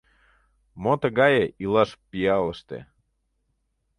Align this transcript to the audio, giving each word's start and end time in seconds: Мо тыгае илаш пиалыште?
Мо 0.81 0.93
тыгае 1.01 1.43
илаш 1.63 1.91
пиалыште? 2.09 2.79